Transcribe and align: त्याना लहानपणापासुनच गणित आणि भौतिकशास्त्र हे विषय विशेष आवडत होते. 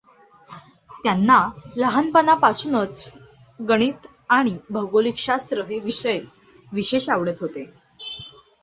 त्याना 1.03 1.37
लहानपणापासुनच 1.75 3.11
गणित 3.59 4.07
आणि 4.29 4.57
भौतिकशास्त्र 4.71 5.63
हे 5.63 5.79
विषय 5.79 6.19
विशेष 6.73 7.09
आवडत 7.09 7.41
होते. 7.41 7.71